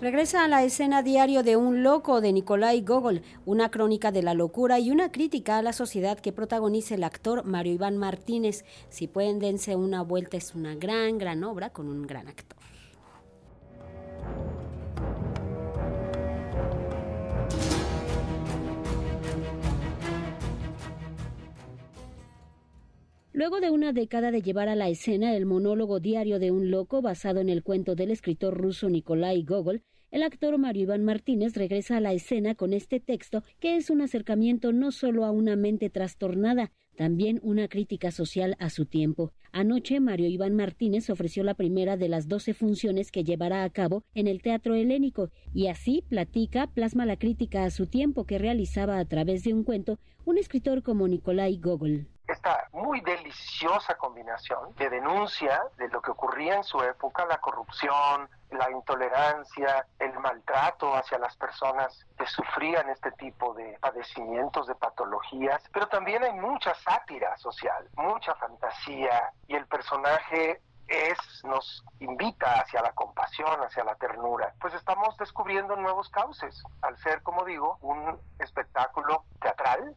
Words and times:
Regresa 0.00 0.44
a 0.44 0.48
la 0.48 0.64
escena 0.64 1.02
diario 1.02 1.44
de 1.44 1.56
Un 1.56 1.84
loco 1.84 2.20
de 2.20 2.32
Nikolai 2.32 2.82
Gogol, 2.82 3.22
una 3.46 3.70
crónica 3.70 4.10
de 4.10 4.22
la 4.22 4.34
locura 4.34 4.80
y 4.80 4.90
una 4.90 5.12
crítica 5.12 5.56
a 5.56 5.62
la 5.62 5.72
sociedad 5.72 6.18
que 6.18 6.32
protagoniza 6.32 6.96
el 6.96 7.04
actor 7.04 7.44
Mario 7.44 7.74
Iván 7.74 7.96
Martínez. 7.96 8.64
Si 8.90 9.06
pueden, 9.06 9.38
dense 9.38 9.76
una 9.76 10.02
vuelta, 10.02 10.36
es 10.36 10.56
una 10.56 10.74
gran, 10.74 11.16
gran 11.18 11.44
obra 11.44 11.70
con 11.70 11.86
un 11.88 12.08
gran 12.08 12.26
actor. 12.26 12.63
Luego 23.36 23.58
de 23.58 23.72
una 23.72 23.92
década 23.92 24.30
de 24.30 24.42
llevar 24.42 24.68
a 24.68 24.76
la 24.76 24.88
escena 24.88 25.34
el 25.34 25.44
monólogo 25.44 25.98
diario 25.98 26.38
de 26.38 26.52
un 26.52 26.70
loco 26.70 27.02
basado 27.02 27.40
en 27.40 27.48
el 27.48 27.64
cuento 27.64 27.96
del 27.96 28.12
escritor 28.12 28.56
ruso 28.56 28.88
Nikolai 28.88 29.42
Gogol, 29.42 29.82
el 30.12 30.22
actor 30.22 30.56
Mario 30.56 30.82
Iván 30.82 31.02
Martínez 31.02 31.56
regresa 31.56 31.96
a 31.96 32.00
la 32.00 32.12
escena 32.12 32.54
con 32.54 32.72
este 32.72 33.00
texto 33.00 33.42
que 33.58 33.74
es 33.74 33.90
un 33.90 34.02
acercamiento 34.02 34.72
no 34.72 34.92
solo 34.92 35.24
a 35.24 35.32
una 35.32 35.56
mente 35.56 35.90
trastornada, 35.90 36.70
también 36.96 37.40
una 37.42 37.66
crítica 37.66 38.12
social 38.12 38.54
a 38.60 38.70
su 38.70 38.86
tiempo. 38.86 39.32
Anoche 39.50 39.98
Mario 39.98 40.28
Iván 40.28 40.54
Martínez 40.54 41.10
ofreció 41.10 41.42
la 41.42 41.54
primera 41.54 41.96
de 41.96 42.08
las 42.08 42.28
doce 42.28 42.54
funciones 42.54 43.10
que 43.10 43.24
llevará 43.24 43.64
a 43.64 43.70
cabo 43.70 44.04
en 44.14 44.28
el 44.28 44.42
Teatro 44.42 44.76
Helénico 44.76 45.30
y 45.52 45.66
así 45.66 46.04
platica, 46.08 46.68
plasma 46.68 47.04
la 47.04 47.16
crítica 47.16 47.64
a 47.64 47.70
su 47.70 47.88
tiempo 47.88 48.26
que 48.26 48.38
realizaba 48.38 49.00
a 49.00 49.04
través 49.06 49.42
de 49.42 49.54
un 49.54 49.64
cuento 49.64 49.98
un 50.24 50.38
escritor 50.38 50.84
como 50.84 51.08
Nikolai 51.08 51.58
Gogol 51.58 52.06
muy 52.74 53.00
deliciosa 53.00 53.96
combinación 53.96 54.74
de 54.74 54.90
denuncia 54.90 55.62
de 55.76 55.88
lo 55.88 56.02
que 56.02 56.10
ocurría 56.10 56.56
en 56.56 56.64
su 56.64 56.82
época, 56.82 57.24
la 57.24 57.40
corrupción, 57.40 58.28
la 58.50 58.70
intolerancia, 58.70 59.86
el 59.98 60.12
maltrato 60.18 60.94
hacia 60.94 61.18
las 61.18 61.36
personas 61.36 62.06
que 62.18 62.26
sufrían 62.26 62.88
este 62.90 63.12
tipo 63.12 63.54
de 63.54 63.78
padecimientos, 63.80 64.66
de 64.66 64.74
patologías, 64.74 65.62
pero 65.72 65.86
también 65.88 66.24
hay 66.24 66.32
mucha 66.34 66.74
sátira 66.74 67.36
social, 67.38 67.88
mucha 67.96 68.34
fantasía 68.34 69.32
y 69.46 69.54
el 69.54 69.66
personaje 69.66 70.60
es, 70.88 71.18
nos 71.44 71.84
invita 72.00 72.60
hacia 72.60 72.82
la 72.82 72.92
compasión, 72.92 73.60
hacia 73.62 73.84
la 73.84 73.94
ternura. 73.96 74.54
Pues 74.60 74.74
estamos 74.74 75.16
descubriendo 75.16 75.76
nuevos 75.76 76.08
cauces, 76.10 76.62
al 76.82 76.96
ser, 76.98 77.22
como 77.22 77.44
digo, 77.44 77.78
un 77.80 78.18
espectáculo 78.38 79.24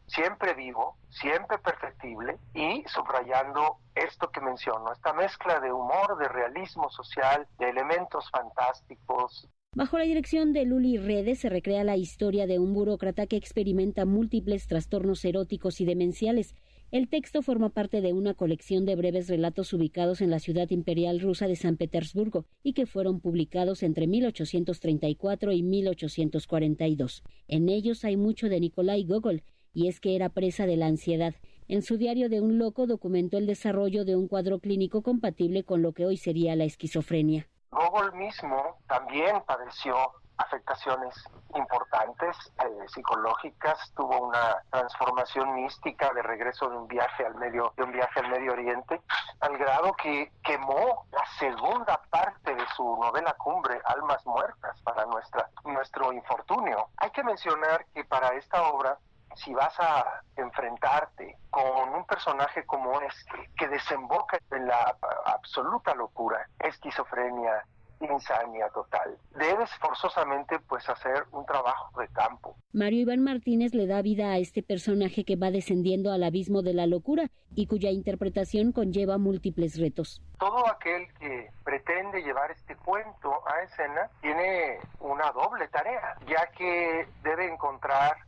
siempre 0.08 0.54
vivo, 0.54 0.98
siempre 1.10 1.58
perfectible 1.60 2.38
y 2.54 2.84
subrayando 2.88 3.78
esto 3.96 4.30
que 4.32 4.42
menciono, 4.42 4.92
esta 4.92 5.14
mezcla 5.14 5.60
de 5.60 5.72
humor, 5.72 6.18
de 6.18 6.28
realismo 6.28 6.90
social, 6.90 7.48
de 7.58 7.70
elementos 7.70 8.30
fantásticos, 8.32 9.50
Bajo 9.76 10.00
la 10.00 10.06
dirección 10.06 10.54
de 10.54 10.66
Luli 10.66 10.98
Redes 10.98 11.42
se 11.42 11.50
recrea 11.50 11.84
la 11.84 11.98
historia 11.98 12.48
de 12.48 12.58
un 12.58 12.74
burócrata 12.74 13.28
que 13.28 13.36
experimenta 13.36 14.06
múltiples 14.06 14.66
trastornos 14.66 15.24
eróticos 15.24 15.82
y 15.82 15.86
demenciales 15.86 16.56
el 16.90 17.10
texto 17.10 17.42
forma 17.42 17.68
parte 17.68 18.00
de 18.00 18.14
una 18.14 18.34
colección 18.34 18.86
de 18.86 18.96
breves 18.96 19.28
relatos 19.28 19.74
ubicados 19.74 20.22
en 20.22 20.30
la 20.30 20.40
ciudad 20.40 20.70
imperial 20.70 21.20
rusa 21.20 21.46
de 21.46 21.58
San 21.58 21.76
Petersburgo 21.76 22.46
y 22.64 22.72
que 22.72 22.86
fueron 22.86 23.20
publicados 23.20 23.84
entre 23.84 24.08
1834 24.08 25.52
y 25.52 25.64
1842. 25.64 27.24
En 27.50 27.68
ellos 27.68 28.06
hay 28.06 28.16
mucho 28.16 28.48
de 28.48 28.62
Nikolai 28.62 29.04
Gogol, 29.04 29.44
y 29.78 29.90
es 29.90 30.00
que 30.00 30.16
era 30.16 30.30
presa 30.30 30.66
de 30.66 30.76
la 30.76 30.88
ansiedad. 30.88 31.36
En 31.68 31.84
su 31.84 31.98
diario 31.98 32.30
de 32.30 32.42
un 32.42 32.58
loco 32.58 32.88
documentó 32.88 33.38
el 33.38 33.46
desarrollo 33.46 34.06
de 34.06 34.16
un 34.16 34.28
cuadro 34.28 34.58
clínico 34.58 35.04
compatible 35.04 35.66
con 35.66 35.84
lo 35.84 35.94
que 35.94 36.08
hoy 36.08 36.18
sería 36.18 36.56
la 36.56 36.64
esquizofrenia. 36.64 37.48
Gogol 37.70 38.12
mismo 38.16 38.80
también 38.88 39.44
padeció 39.46 39.96
afectaciones 40.38 41.14
importantes 41.56 42.36
eh, 42.64 42.88
psicológicas, 42.88 43.92
tuvo 43.96 44.28
una 44.28 44.64
transformación 44.72 45.54
mística 45.56 46.12
de 46.14 46.24
regreso 46.24 46.70
de 46.70 46.78
un 46.78 46.88
viaje 46.88 47.26
al 47.26 47.36
medio 47.36 47.72
un 47.78 47.92
viaje 47.92 48.20
al 48.20 48.30
Medio 48.30 48.54
Oriente, 48.54 49.00
al 49.42 49.58
grado 49.60 49.94
que 49.94 50.32
quemó 50.44 51.06
la 51.12 51.24
segunda 51.38 52.02
parte 52.10 52.56
de 52.56 52.66
su 52.76 52.84
novela 52.98 53.34
cumbre, 53.34 53.80
Almas 53.86 54.26
muertas, 54.26 54.82
para 54.82 55.06
nuestra 55.06 55.50
nuestro 55.66 56.12
infortunio. 56.14 56.88
Hay 56.98 57.12
que 57.12 57.24
mencionar 57.24 57.86
que 57.94 58.04
para 58.06 58.30
esta 58.30 58.64
obra 58.70 58.98
si 59.38 59.54
vas 59.54 59.74
a 59.80 60.22
enfrentarte 60.36 61.38
con 61.50 61.90
un 61.96 62.06
personaje 62.06 62.66
como 62.66 63.00
este, 63.02 63.50
que 63.58 63.68
desemboca 63.68 64.40
en 64.52 64.68
la 64.68 64.96
absoluta 65.26 65.96
locura, 65.96 66.48
esquizofrenia, 66.60 67.64
insania 68.00 68.70
total. 68.70 69.18
Debes 69.36 69.70
forzosamente 69.80 70.60
pues 70.60 70.88
hacer 70.90 71.26
un 71.32 71.46
trabajo 71.46 72.00
de 72.00 72.08
campo. 72.10 72.56
Mario 72.74 73.02
Iván 73.02 73.24
Martínez 73.24 73.74
le 73.74 73.88
da 73.88 74.02
vida 74.02 74.32
a 74.32 74.38
este 74.38 74.62
personaje 74.62 75.24
que 75.24 75.36
va 75.36 75.52
descendiendo 75.52 76.12
al 76.12 76.24
abismo 76.24 76.62
de 76.62 76.74
la 76.74 76.86
locura 76.86 77.30
y 77.56 77.68
cuya 77.68 77.90
interpretación 77.90 78.72
conlleva 78.72 79.18
múltiples 79.18 79.80
retos. 79.80 80.22
Todo 80.40 80.68
aquel 80.68 81.12
que 81.20 81.50
pretende 81.64 82.22
llevar 82.22 82.52
este 82.52 82.76
cuento 82.76 83.32
a 83.48 83.64
escena 83.64 84.10
tiene 84.22 84.80
una 85.00 85.32
doble 85.32 85.68
tarea, 85.70 86.18
ya 86.28 86.48
que 86.56 87.08
debe 87.24 87.52
encontrar 87.52 88.27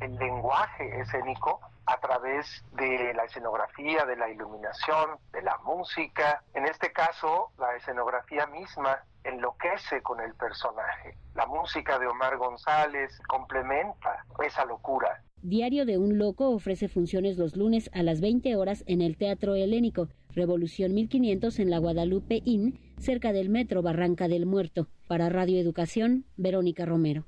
el 0.00 0.16
lenguaje 0.16 1.00
escénico 1.00 1.60
a 1.86 1.98
través 2.00 2.64
de 2.72 3.12
la 3.14 3.24
escenografía, 3.24 4.04
de 4.04 4.16
la 4.16 4.30
iluminación, 4.30 5.18
de 5.32 5.42
la 5.42 5.58
música. 5.58 6.42
En 6.54 6.66
este 6.66 6.92
caso, 6.92 7.50
la 7.58 7.74
escenografía 7.76 8.46
misma 8.46 8.98
enloquece 9.24 10.02
con 10.02 10.20
el 10.20 10.34
personaje. 10.34 11.16
La 11.34 11.46
música 11.46 11.98
de 11.98 12.06
Omar 12.06 12.36
González 12.36 13.18
complementa 13.28 14.24
esa 14.44 14.64
locura. 14.64 15.22
Diario 15.42 15.86
de 15.86 15.98
un 15.98 16.18
Loco 16.18 16.50
ofrece 16.50 16.88
funciones 16.88 17.38
los 17.38 17.56
lunes 17.56 17.90
a 17.94 18.02
las 18.02 18.20
20 18.20 18.56
horas 18.56 18.84
en 18.86 19.00
el 19.00 19.16
Teatro 19.16 19.54
Helénico, 19.54 20.08
Revolución 20.34 20.94
1500 20.94 21.58
en 21.58 21.70
la 21.70 21.78
Guadalupe 21.78 22.42
Inn, 22.44 22.78
cerca 22.98 23.32
del 23.32 23.48
Metro 23.48 23.82
Barranca 23.82 24.28
del 24.28 24.46
Muerto. 24.46 24.86
Para 25.08 25.28
Radio 25.28 25.58
Educación, 25.58 26.24
Verónica 26.36 26.84
Romero. 26.84 27.24